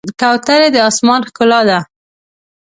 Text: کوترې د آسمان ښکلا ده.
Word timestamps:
کوترې 0.19 0.67
د 0.75 0.77
آسمان 0.89 1.21
ښکلا 1.29 1.61
ده. 1.69 1.79